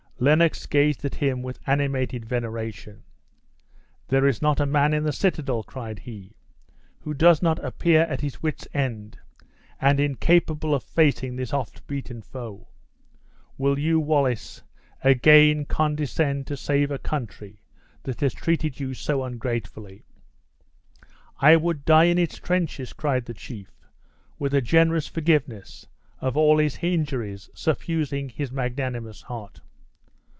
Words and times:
Lennox 0.23 0.67
gazed 0.67 1.03
at 1.03 1.15
him 1.15 1.41
with 1.41 1.57
animated 1.65 2.25
veneration. 2.27 3.01
"There 4.09 4.27
is 4.27 4.39
not 4.39 4.59
a 4.59 4.67
man 4.67 4.93
in 4.93 5.01
the 5.01 5.11
citadel," 5.11 5.63
cried 5.63 5.97
he, 5.97 6.35
"who 6.99 7.15
does 7.15 7.41
not 7.41 7.57
appear 7.65 8.01
at 8.01 8.21
his 8.21 8.43
wits' 8.43 8.67
end, 8.71 9.17
and 9.79 9.99
incapable 9.99 10.75
of 10.75 10.83
facing 10.83 11.35
this 11.37 11.51
often 11.55 11.81
beaten 11.87 12.21
foe. 12.21 12.67
Will 13.57 13.79
you, 13.79 13.99
Wallace, 13.99 14.61
again 15.03 15.65
condescend 15.65 16.45
to 16.45 16.55
save 16.55 16.91
a 16.91 16.99
country 16.99 17.63
that 18.03 18.19
has 18.19 18.35
treated 18.35 18.79
you 18.79 18.93
so 18.93 19.23
ungratefully?" 19.23 20.05
"I 21.39 21.55
would 21.55 21.83
die 21.83 22.03
in 22.03 22.19
its 22.19 22.37
trenches!" 22.37 22.93
cried 22.93 23.25
the 23.25 23.33
chief, 23.33 23.71
with 24.37 24.53
a 24.53 24.61
generous 24.61 25.07
forgiveness 25.07 25.87
of 26.19 26.37
all 26.37 26.59
his 26.59 26.77
injuries 26.83 27.49
suffusing 27.55 28.29
his 28.29 28.51
magnanimous 28.51 29.23
heart. 29.23 29.61